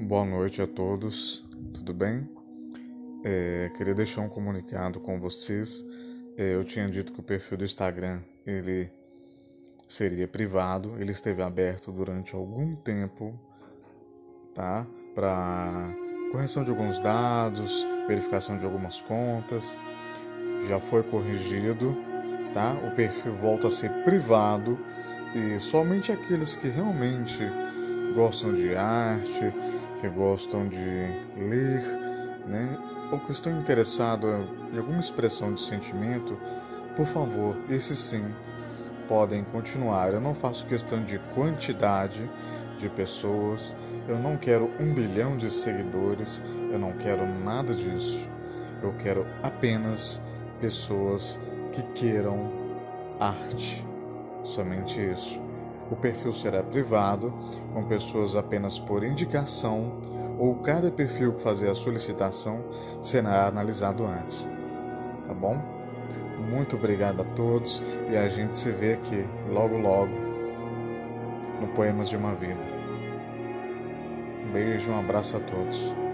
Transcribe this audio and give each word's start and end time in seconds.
Boa 0.00 0.24
noite 0.24 0.62
a 0.62 0.66
todos, 0.66 1.44
tudo 1.74 1.92
bem? 1.92 2.30
É, 3.24 3.68
queria 3.76 3.96
deixar 3.96 4.20
um 4.20 4.28
comunicado 4.28 5.00
com 5.00 5.18
vocês. 5.18 5.84
É, 6.36 6.54
eu 6.54 6.62
tinha 6.62 6.88
dito 6.88 7.12
que 7.12 7.18
o 7.18 7.22
perfil 7.22 7.58
do 7.58 7.64
Instagram 7.64 8.20
ele 8.46 8.88
seria 9.88 10.28
privado, 10.28 10.94
ele 11.00 11.10
esteve 11.10 11.42
aberto 11.42 11.90
durante 11.90 12.32
algum 12.32 12.76
tempo, 12.76 13.36
tá? 14.54 14.86
Para 15.16 15.92
correção 16.30 16.62
de 16.62 16.70
alguns 16.70 17.00
dados, 17.00 17.84
verificação 18.06 18.56
de 18.56 18.64
algumas 18.64 19.00
contas. 19.02 19.76
Já 20.68 20.78
foi 20.78 21.02
corrigido, 21.02 21.92
tá? 22.54 22.72
O 22.86 22.94
perfil 22.94 23.32
volta 23.32 23.66
a 23.66 23.70
ser 23.70 23.90
privado 24.04 24.78
e 25.34 25.58
somente 25.58 26.12
aqueles 26.12 26.54
que 26.54 26.68
realmente 26.68 27.42
gostam 28.18 28.52
de 28.52 28.74
arte, 28.74 29.54
que 30.00 30.08
gostam 30.08 30.66
de 30.66 30.76
ler, 31.36 31.82
né? 32.48 32.76
ou 33.12 33.20
que 33.20 33.30
estão 33.30 33.60
interessados 33.60 34.28
em 34.72 34.76
alguma 34.76 34.98
expressão 34.98 35.54
de 35.54 35.60
sentimento, 35.60 36.36
por 36.96 37.06
favor, 37.06 37.56
esses 37.70 37.96
sim 37.96 38.24
podem 39.06 39.44
continuar. 39.44 40.12
Eu 40.12 40.20
não 40.20 40.34
faço 40.34 40.66
questão 40.66 41.04
de 41.04 41.20
quantidade 41.32 42.28
de 42.76 42.88
pessoas, 42.88 43.76
eu 44.08 44.18
não 44.18 44.36
quero 44.36 44.68
um 44.80 44.92
bilhão 44.92 45.36
de 45.36 45.48
seguidores, 45.48 46.42
eu 46.72 46.78
não 46.78 46.94
quero 46.94 47.24
nada 47.24 47.72
disso. 47.72 48.28
Eu 48.82 48.94
quero 48.94 49.24
apenas 49.44 50.20
pessoas 50.60 51.40
que 51.70 51.82
queiram 51.94 52.50
arte. 53.20 53.86
Somente 54.42 55.00
isso. 55.00 55.40
O 55.90 55.96
perfil 55.96 56.32
será 56.32 56.62
privado, 56.62 57.32
com 57.72 57.84
pessoas 57.84 58.36
apenas 58.36 58.78
por 58.78 59.02
indicação, 59.02 60.00
ou 60.38 60.54
cada 60.56 60.90
perfil 60.90 61.34
que 61.34 61.42
fazer 61.42 61.68
a 61.70 61.74
solicitação 61.74 62.62
será 63.00 63.46
analisado 63.46 64.04
antes. 64.06 64.48
Tá 65.26 65.34
bom? 65.34 65.58
Muito 66.50 66.76
obrigado 66.76 67.20
a 67.22 67.24
todos 67.24 67.82
e 68.10 68.16
a 68.16 68.28
gente 68.28 68.56
se 68.56 68.70
vê 68.70 68.94
aqui 68.94 69.26
logo 69.50 69.76
logo 69.76 70.12
no 71.60 71.66
Poemas 71.68 72.08
de 72.08 72.16
uma 72.16 72.34
Vida. 72.34 72.60
Um 74.46 74.52
beijo, 74.52 74.92
um 74.92 74.98
abraço 74.98 75.36
a 75.36 75.40
todos. 75.40 76.07